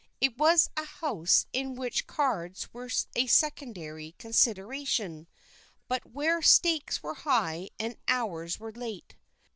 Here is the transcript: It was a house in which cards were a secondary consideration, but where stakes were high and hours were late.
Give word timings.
It 0.19 0.35
was 0.35 0.67
a 0.75 0.83
house 0.83 1.45
in 1.53 1.75
which 1.75 2.07
cards 2.07 2.73
were 2.73 2.89
a 3.13 3.27
secondary 3.27 4.13
consideration, 4.17 5.27
but 5.87 6.07
where 6.09 6.41
stakes 6.41 7.03
were 7.03 7.13
high 7.13 7.69
and 7.77 7.97
hours 8.07 8.59
were 8.59 8.71
late. 8.71 9.15